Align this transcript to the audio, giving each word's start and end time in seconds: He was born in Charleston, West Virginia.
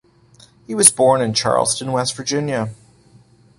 He 0.65 0.73
was 0.73 0.89
born 0.89 1.21
in 1.21 1.31
Charleston, 1.35 1.91
West 1.91 2.15
Virginia. 2.15 2.71